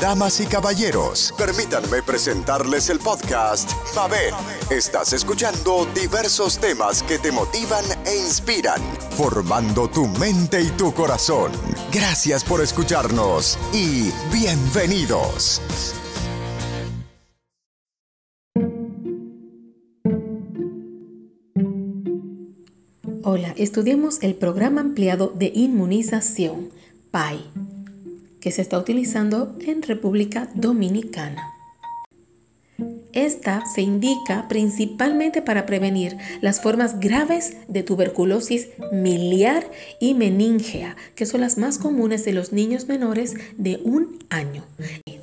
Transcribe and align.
Damas 0.00 0.40
y 0.40 0.46
caballeros, 0.46 1.32
permítanme 1.38 2.02
presentarles 2.02 2.90
el 2.90 2.98
podcast 2.98 3.70
Mabel. 3.94 4.34
Estás 4.68 5.12
escuchando 5.12 5.86
diversos 5.94 6.58
temas 6.58 7.02
que 7.02 7.18
te 7.18 7.32
motivan 7.32 7.84
e 8.04 8.16
inspiran, 8.16 8.80
formando 9.16 9.88
tu 9.88 10.06
mente 10.06 10.60
y 10.60 10.68
tu 10.70 10.92
corazón. 10.92 11.52
Gracias 11.92 12.44
por 12.44 12.60
escucharnos 12.60 13.58
y 13.72 14.10
bienvenidos. 14.32 15.62
Hola, 23.22 23.54
estudiemos 23.56 24.22
el 24.22 24.34
programa 24.34 24.82
ampliado 24.82 25.32
de 25.34 25.50
inmunización, 25.54 26.70
PAI, 27.10 27.50
que 28.46 28.52
se 28.52 28.62
está 28.62 28.78
utilizando 28.78 29.56
en 29.66 29.82
República 29.82 30.48
Dominicana. 30.54 31.42
Esta 33.12 33.66
se 33.66 33.82
indica 33.82 34.46
principalmente 34.46 35.42
para 35.42 35.66
prevenir 35.66 36.16
las 36.42 36.60
formas 36.60 37.00
graves 37.00 37.56
de 37.66 37.82
tuberculosis 37.82 38.68
miliar 38.92 39.68
y 39.98 40.14
meningea, 40.14 40.94
que 41.16 41.26
son 41.26 41.40
las 41.40 41.58
más 41.58 41.78
comunes 41.78 42.24
de 42.24 42.34
los 42.34 42.52
niños 42.52 42.86
menores 42.86 43.34
de 43.56 43.80
un 43.82 44.16
año. 44.30 44.62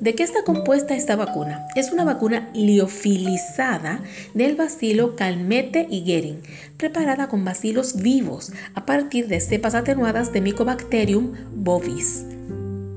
¿De 0.00 0.14
qué 0.14 0.22
está 0.22 0.44
compuesta 0.44 0.94
esta 0.94 1.16
vacuna? 1.16 1.64
Es 1.76 1.92
una 1.92 2.04
vacuna 2.04 2.50
liofilizada 2.52 4.02
del 4.34 4.54
bacilo 4.54 5.16
Calmette 5.16 5.86
y 5.88 6.04
Guerin, 6.04 6.42
preparada 6.76 7.28
con 7.28 7.42
bacilos 7.42 8.02
vivos 8.02 8.52
a 8.74 8.84
partir 8.84 9.28
de 9.28 9.40
cepas 9.40 9.74
atenuadas 9.74 10.30
de 10.30 10.42
Mycobacterium 10.42 11.32
bovis. 11.54 12.26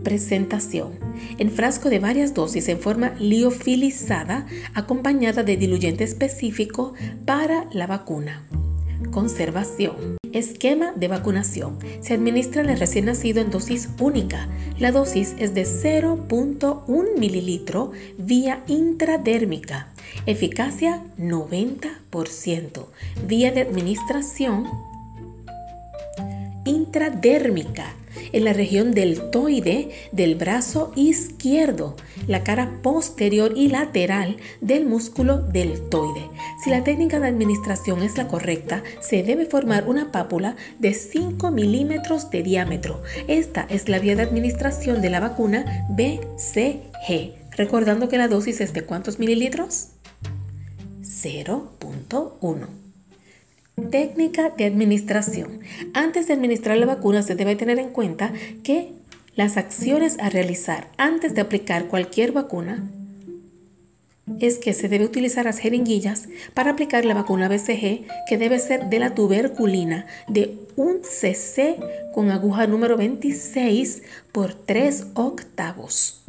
Presentación. 0.08 0.94
En 1.38 1.52
frasco 1.52 1.90
de 1.90 2.00
varias 2.00 2.34
dosis 2.34 2.70
en 2.70 2.80
forma 2.80 3.14
liofilizada 3.20 4.48
acompañada 4.74 5.44
de 5.44 5.58
diluyente 5.58 6.06
específico 6.06 6.94
para 7.26 7.68
la 7.74 7.88
vacuna. 7.88 8.42
Conservación. 9.12 10.16
Esquema 10.32 10.94
de 10.94 11.10
vacunación. 11.10 11.78
Se 12.00 12.14
administra 12.14 12.62
al 12.62 12.80
recién 12.80 13.04
nacido 13.04 13.42
en 13.42 13.52
dosis 13.52 13.90
única. 14.00 14.48
La 14.80 14.94
dosis 14.94 15.36
es 15.40 15.54
de 15.54 15.64
0.1 15.64 17.20
mililitro 17.20 17.92
vía 18.18 18.64
intradérmica. 18.68 19.90
Eficacia 20.26 21.04
90%. 21.18 22.86
Vía 23.28 23.52
de 23.52 23.60
administración 23.60 24.70
intradérmica 26.64 27.97
en 28.32 28.44
la 28.44 28.54
región 28.54 28.92
deltoide 28.92 29.90
del 30.12 30.36
brazo 30.36 30.92
izquierdo, 30.96 31.96
la 32.28 32.44
cara 32.44 32.80
posterior 32.82 33.54
y 33.56 33.70
lateral 33.70 34.38
del 34.62 34.86
músculo 34.86 35.38
deltoide. 35.40 36.30
Si 36.64 36.70
la 36.70 36.84
técnica 36.84 37.20
de 37.20 37.28
administración 37.28 38.04
es 38.04 38.18
la 38.18 38.28
correcta, 38.28 38.84
se 39.02 39.24
debe 39.24 39.46
formar 39.46 39.88
una 39.88 40.12
pápula 40.12 40.56
de 40.80 40.94
5 40.94 41.52
milímetros 41.52 42.30
de 42.30 42.44
diámetro. 42.44 43.02
Esta 43.28 43.66
es 43.70 43.90
la 43.90 44.00
vía 44.00 44.16
de 44.16 44.24
administración 44.24 45.02
de 45.02 45.10
la 45.10 45.20
vacuna 45.20 45.88
BCG. 45.90 47.34
Recordando 47.52 48.08
que 48.08 48.18
la 48.18 48.28
dosis 48.28 48.62
es 48.62 48.74
de 48.74 48.84
cuántos 48.84 49.20
mililitros? 49.20 49.90
0.1. 51.02 52.87
Técnica 53.78 54.50
de 54.50 54.66
administración. 54.66 55.60
Antes 55.94 56.28
de 56.28 56.34
administrar 56.34 56.78
la 56.78 56.88
vacuna 56.88 57.22
se 57.22 57.36
debe 57.36 57.56
tener 57.56 57.78
en 57.78 57.90
cuenta 57.90 58.34
que 58.64 58.92
las 59.36 59.56
acciones 59.56 60.18
a 60.20 60.30
realizar 60.30 60.88
antes 60.98 61.36
de 61.36 61.42
aplicar 61.42 61.86
cualquier 61.86 62.32
vacuna 62.32 62.90
es 64.40 64.58
que 64.58 64.74
se 64.74 64.90
debe 64.90 65.06
utilizar 65.06 65.46
las 65.46 65.60
jeringuillas 65.60 66.28
para 66.56 66.72
aplicar 66.72 67.06
la 67.06 67.14
vacuna 67.14 67.50
BCG 67.50 68.08
que 68.28 68.38
debe 68.40 68.58
ser 68.58 68.90
de 68.90 68.98
la 68.98 69.14
tuberculina 69.14 70.08
de 70.28 70.58
un 70.76 71.02
cc 71.04 71.78
con 72.16 72.32
aguja 72.32 72.66
número 72.66 72.98
26 72.98 74.02
por 74.32 74.56
3 74.56 75.06
octavos. 75.14 76.24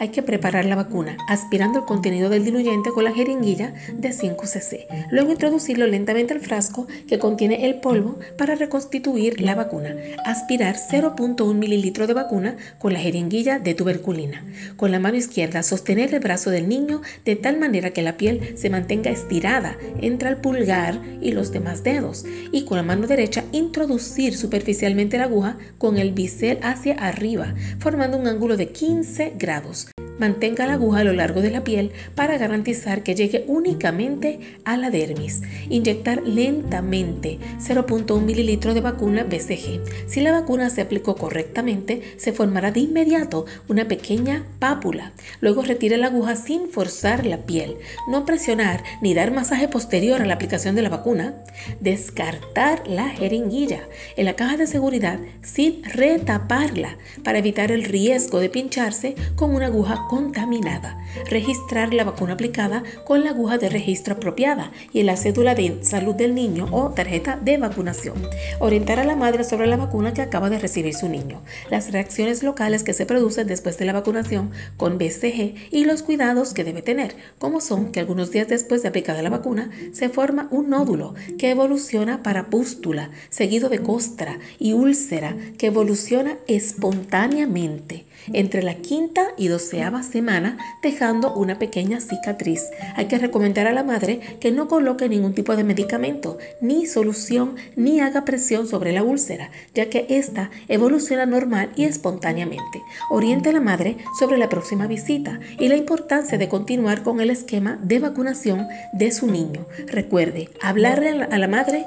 Hay 0.00 0.10
que 0.10 0.22
preparar 0.22 0.64
la 0.64 0.76
vacuna 0.76 1.16
aspirando 1.26 1.80
el 1.80 1.84
contenido 1.84 2.30
del 2.30 2.44
diluyente 2.44 2.90
con 2.90 3.02
la 3.02 3.12
jeringuilla 3.12 3.74
de 3.92 4.12
5 4.12 4.46
cc. 4.46 4.86
Luego 5.10 5.32
introducirlo 5.32 5.88
lentamente 5.88 6.32
al 6.32 6.40
frasco 6.40 6.86
que 7.08 7.18
contiene 7.18 7.66
el 7.66 7.80
polvo 7.80 8.18
para 8.36 8.54
reconstituir 8.54 9.40
la 9.40 9.56
vacuna. 9.56 9.96
Aspirar 10.24 10.76
0.1 10.76 11.52
mililitro 11.54 12.06
de 12.06 12.14
vacuna 12.14 12.56
con 12.78 12.92
la 12.92 13.00
jeringuilla 13.00 13.58
de 13.58 13.74
tuberculina. 13.74 14.44
Con 14.76 14.92
la 14.92 15.00
mano 15.00 15.16
izquierda 15.16 15.64
sostener 15.64 16.14
el 16.14 16.20
brazo 16.20 16.50
del 16.50 16.68
niño 16.68 17.02
de 17.24 17.34
tal 17.34 17.58
manera 17.58 17.90
que 17.90 18.02
la 18.02 18.16
piel 18.16 18.56
se 18.56 18.70
mantenga 18.70 19.10
estirada 19.10 19.76
entre 20.00 20.28
el 20.28 20.36
pulgar 20.36 21.00
y 21.20 21.32
los 21.32 21.50
demás 21.50 21.82
dedos. 21.82 22.24
Y 22.52 22.64
con 22.66 22.76
la 22.76 22.84
mano 22.84 23.08
derecha 23.08 23.44
introducir 23.50 24.36
superficialmente 24.36 25.18
la 25.18 25.24
aguja 25.24 25.56
con 25.76 25.98
el 25.98 26.12
bisel 26.12 26.60
hacia 26.62 26.94
arriba, 26.94 27.54
formando 27.80 28.16
un 28.16 28.28
ángulo 28.28 28.56
de 28.56 28.68
15 28.68 29.32
grados. 29.36 29.87
Mantenga 30.18 30.66
la 30.66 30.74
aguja 30.74 31.00
a 31.00 31.04
lo 31.04 31.12
largo 31.12 31.40
de 31.40 31.50
la 31.50 31.64
piel 31.64 31.92
para 32.14 32.38
garantizar 32.38 33.02
que 33.02 33.14
llegue 33.14 33.44
únicamente 33.46 34.40
a 34.64 34.76
la 34.76 34.90
dermis. 34.90 35.42
Inyectar 35.68 36.22
lentamente 36.24 37.38
0.1 37.60 38.20
mililitro 38.20 38.74
de 38.74 38.80
vacuna 38.80 39.24
BCG. 39.24 39.80
Si 40.08 40.20
la 40.20 40.32
vacuna 40.32 40.70
se 40.70 40.80
aplicó 40.80 41.16
correctamente, 41.16 42.02
se 42.16 42.32
formará 42.32 42.72
de 42.72 42.80
inmediato 42.80 43.46
una 43.68 43.86
pequeña 43.86 44.44
pápula. 44.58 45.12
Luego 45.40 45.62
retire 45.62 45.96
la 45.96 46.08
aguja 46.08 46.36
sin 46.36 46.68
forzar 46.68 47.24
la 47.24 47.38
piel. 47.38 47.76
No 48.08 48.24
presionar 48.24 48.82
ni 49.00 49.14
dar 49.14 49.30
masaje 49.30 49.68
posterior 49.68 50.20
a 50.20 50.26
la 50.26 50.34
aplicación 50.34 50.74
de 50.74 50.82
la 50.82 50.88
vacuna. 50.88 51.34
Descartar 51.80 52.86
la 52.88 53.08
jeringuilla 53.08 53.82
en 54.16 54.24
la 54.24 54.34
caja 54.34 54.56
de 54.56 54.66
seguridad 54.66 55.18
sin 55.42 55.84
retaparla 55.84 56.96
para 57.22 57.38
evitar 57.38 57.70
el 57.70 57.84
riesgo 57.84 58.40
de 58.40 58.50
pincharse 58.50 59.14
con 59.36 59.54
una 59.54 59.66
aguja 59.66 60.06
contaminada, 60.08 60.98
registrar 61.30 61.94
la 61.94 62.02
vacuna 62.02 62.32
aplicada 62.32 62.82
con 63.04 63.22
la 63.22 63.30
aguja 63.30 63.58
de 63.58 63.68
registro 63.68 64.14
apropiada 64.14 64.72
y 64.92 65.00
en 65.00 65.06
la 65.06 65.16
cédula 65.16 65.54
de 65.54 65.84
salud 65.84 66.14
del 66.14 66.34
niño 66.34 66.66
o 66.72 66.90
tarjeta 66.90 67.36
de 67.36 67.58
vacunación. 67.58 68.16
Orientar 68.58 68.98
a 68.98 69.04
la 69.04 69.14
madre 69.14 69.44
sobre 69.44 69.68
la 69.68 69.76
vacuna 69.76 70.14
que 70.14 70.22
acaba 70.22 70.50
de 70.50 70.58
recibir 70.58 70.94
su 70.94 71.08
niño, 71.08 71.42
las 71.70 71.92
reacciones 71.92 72.42
locales 72.42 72.82
que 72.82 72.94
se 72.94 73.06
producen 73.06 73.46
después 73.46 73.78
de 73.78 73.84
la 73.84 73.92
vacunación 73.92 74.50
con 74.76 74.98
BCG 74.98 75.54
y 75.70 75.84
los 75.84 76.02
cuidados 76.02 76.54
que 76.54 76.64
debe 76.64 76.82
tener, 76.82 77.14
como 77.38 77.60
son 77.60 77.92
que 77.92 78.00
algunos 78.00 78.30
días 78.30 78.48
después 78.48 78.82
de 78.82 78.88
aplicada 78.88 79.22
la 79.22 79.30
vacuna 79.30 79.70
se 79.92 80.08
forma 80.08 80.48
un 80.50 80.70
nódulo 80.70 81.14
que 81.38 81.50
evoluciona 81.50 82.22
para 82.22 82.46
pústula, 82.46 83.10
seguido 83.28 83.68
de 83.68 83.80
costra 83.80 84.38
y 84.58 84.72
úlcera 84.72 85.36
que 85.58 85.66
evoluciona 85.66 86.38
espontáneamente 86.46 88.07
entre 88.32 88.62
la 88.62 88.74
quinta 88.74 89.28
y 89.36 89.48
doceava 89.48 90.02
semana, 90.02 90.58
dejando 90.82 91.34
una 91.34 91.58
pequeña 91.58 92.00
cicatriz. 92.00 92.64
Hay 92.96 93.06
que 93.06 93.18
recomendar 93.18 93.66
a 93.66 93.72
la 93.72 93.84
madre 93.84 94.20
que 94.40 94.52
no 94.52 94.68
coloque 94.68 95.08
ningún 95.08 95.34
tipo 95.34 95.56
de 95.56 95.64
medicamento, 95.64 96.38
ni 96.60 96.86
solución, 96.86 97.56
ni 97.76 98.00
haga 98.00 98.24
presión 98.24 98.66
sobre 98.66 98.92
la 98.92 99.02
úlcera, 99.02 99.50
ya 99.74 99.88
que 99.88 100.06
esta 100.08 100.50
evoluciona 100.68 101.26
normal 101.26 101.70
y 101.76 101.84
espontáneamente. 101.84 102.82
Oriente 103.10 103.50
a 103.50 103.52
la 103.52 103.60
madre 103.60 103.96
sobre 104.18 104.38
la 104.38 104.48
próxima 104.48 104.86
visita 104.86 105.40
y 105.58 105.68
la 105.68 105.76
importancia 105.76 106.38
de 106.38 106.48
continuar 106.48 107.02
con 107.02 107.20
el 107.20 107.30
esquema 107.30 107.78
de 107.82 107.98
vacunación 107.98 108.66
de 108.92 109.10
su 109.12 109.26
niño. 109.26 109.66
Recuerde, 109.86 110.48
hablarle 110.60 111.10
a 111.10 111.38
la 111.38 111.48
madre 111.48 111.86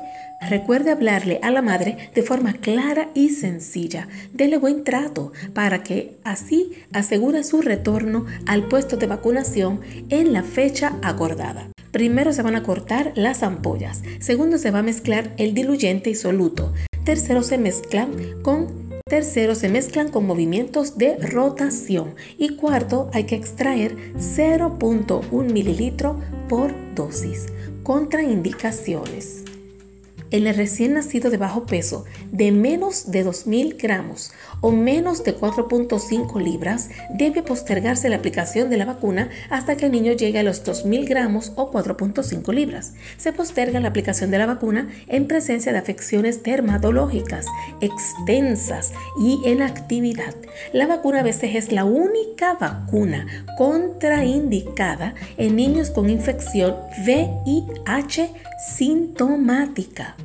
Recuerde 0.49 0.89
hablarle 0.89 1.39
a 1.43 1.51
la 1.51 1.61
madre 1.61 2.09
de 2.15 2.23
forma 2.23 2.53
clara 2.53 3.09
y 3.13 3.29
sencilla. 3.29 4.07
Dele 4.33 4.57
buen 4.57 4.83
trato 4.83 5.31
para 5.53 5.83
que 5.83 6.17
así 6.23 6.71
asegure 6.91 7.43
su 7.43 7.61
retorno 7.61 8.25
al 8.47 8.67
puesto 8.67 8.97
de 8.97 9.05
vacunación 9.05 9.81
en 10.09 10.33
la 10.33 10.41
fecha 10.41 10.97
acordada. 11.03 11.69
Primero 11.91 12.33
se 12.33 12.41
van 12.41 12.55
a 12.55 12.63
cortar 12.63 13.11
las 13.15 13.43
ampollas. 13.43 14.01
Segundo 14.19 14.57
se 14.57 14.71
va 14.71 14.79
a 14.79 14.83
mezclar 14.83 15.31
el 15.37 15.53
diluyente 15.53 16.09
y 16.09 16.15
soluto. 16.15 16.73
Tercero 17.03 17.43
se 17.43 17.57
mezclan 17.57 18.11
con 18.41 18.81
Tercero, 19.11 19.55
se 19.55 19.67
mezclan 19.67 20.09
con 20.09 20.25
movimientos 20.25 20.97
de 20.97 21.17
rotación. 21.17 22.15
Y 22.37 22.55
cuarto, 22.55 23.09
hay 23.13 23.25
que 23.25 23.35
extraer 23.35 23.97
0.1 24.15 25.51
mililitro 25.51 26.17
por 26.47 26.73
dosis. 26.95 27.47
Contraindicaciones. 27.83 29.50
El 30.31 30.53
recién 30.55 30.93
nacido 30.93 31.29
de 31.29 31.37
bajo 31.37 31.65
peso 31.65 32.05
de 32.31 32.51
menos 32.51 33.11
de 33.11 33.25
2.000 33.25 33.77
gramos 33.77 34.31
o 34.61 34.71
menos 34.71 35.23
de 35.23 35.37
4.5 35.37 36.41
libras, 36.41 36.89
debe 37.13 37.43
postergarse 37.43 38.09
la 38.09 38.17
aplicación 38.17 38.69
de 38.69 38.77
la 38.77 38.85
vacuna 38.85 39.29
hasta 39.49 39.75
que 39.75 39.85
el 39.87 39.91
niño 39.91 40.13
llegue 40.13 40.39
a 40.39 40.43
los 40.43 40.63
2.000 40.63 41.07
gramos 41.07 41.51
o 41.55 41.71
4.5 41.71 42.53
libras. 42.53 42.93
Se 43.17 43.33
posterga 43.33 43.79
la 43.79 43.89
aplicación 43.89 44.31
de 44.31 44.37
la 44.37 44.45
vacuna 44.45 44.89
en 45.07 45.27
presencia 45.27 45.71
de 45.71 45.79
afecciones 45.79 46.43
dermatológicas 46.43 47.45
extensas 47.81 48.93
y 49.19 49.41
en 49.45 49.61
actividad. 49.61 50.35
La 50.73 50.87
vacuna 50.87 51.23
BCG 51.23 51.57
es 51.57 51.71
la 51.71 51.85
única 51.85 52.53
vacuna 52.53 53.27
contraindicada 53.57 55.15
en 55.37 55.55
niños 55.55 55.89
con 55.89 56.09
infección 56.09 56.75
VIH 57.05 58.31
sintomática. 58.61 60.15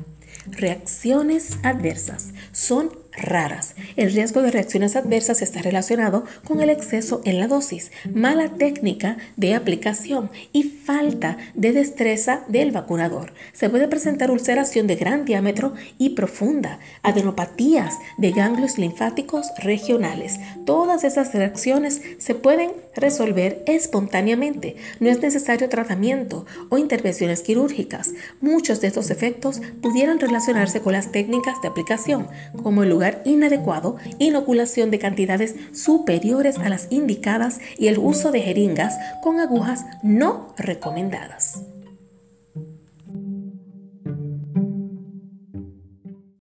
Reacciones 0.51 1.57
adversas. 1.63 2.33
Son 2.51 2.89
raras. 3.17 3.75
El 3.95 4.13
riesgo 4.13 4.41
de 4.41 4.51
reacciones 4.51 4.95
adversas 4.95 5.41
está 5.41 5.61
relacionado 5.61 6.25
con 6.45 6.61
el 6.61 6.69
exceso 6.69 7.21
en 7.25 7.39
la 7.39 7.47
dosis, 7.47 7.91
mala 8.13 8.49
técnica 8.49 9.17
de 9.35 9.55
aplicación 9.55 10.29
y 10.53 10.63
falta 10.63 11.37
de 11.53 11.73
destreza 11.73 12.43
del 12.47 12.71
vacunador. 12.71 13.33
Se 13.53 13.69
puede 13.69 13.87
presentar 13.87 14.31
ulceración 14.31 14.87
de 14.87 14.95
gran 14.95 15.25
diámetro 15.25 15.73
y 15.97 16.11
profunda, 16.11 16.79
adenopatías 17.03 17.95
de 18.17 18.31
ganglios 18.31 18.77
linfáticos 18.77 19.47
regionales. 19.57 20.39
Todas 20.65 21.03
esas 21.03 21.33
reacciones 21.33 22.01
se 22.19 22.35
pueden 22.35 22.71
resolver 22.95 23.63
espontáneamente. 23.67 24.75
No 24.99 25.09
es 25.09 25.21
necesario 25.21 25.69
tratamiento 25.69 26.45
o 26.69 26.77
intervenciones 26.77 27.41
quirúrgicas. 27.41 28.11
Muchos 28.41 28.81
de 28.81 28.87
estos 28.87 29.09
efectos 29.09 29.61
pudieran 29.81 30.19
relacionarse 30.19 30.81
con 30.81 30.93
las 30.93 31.11
técnicas 31.11 31.61
de 31.61 31.67
aplicación, 31.67 32.27
como 32.63 32.83
el 32.83 32.89
inadecuado, 33.25 33.97
inoculación 34.19 34.91
de 34.91 34.99
cantidades 34.99 35.55
superiores 35.73 36.57
a 36.57 36.69
las 36.69 36.87
indicadas 36.89 37.59
y 37.77 37.87
el 37.87 37.97
uso 37.97 38.31
de 38.31 38.41
jeringas 38.41 38.95
con 39.21 39.39
agujas 39.39 39.85
no 40.01 40.53
recomendadas. 40.57 41.63